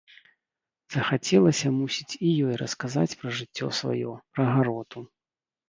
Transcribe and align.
Захацелася, 0.95 1.67
мусіць, 1.81 2.09
і 2.17 2.27
ёй 2.47 2.55
расказаць 2.63 3.17
пра 3.21 3.29
жыццё 3.43 3.71
сваё, 3.83 4.11
пра 4.35 4.51
гароту. 4.57 5.09